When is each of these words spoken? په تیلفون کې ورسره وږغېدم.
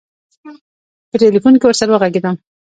په 1.09 1.15
تیلفون 1.21 1.53
کې 1.57 1.65
ورسره 1.67 1.89
وږغېدم. 1.91 2.35